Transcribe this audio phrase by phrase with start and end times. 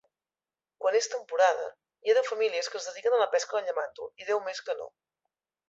[0.83, 1.67] Quan és temporada,
[2.07, 4.67] hi ha deu famílies que es dediquen a la pesca del llamàntol i deu més
[4.71, 4.93] que no.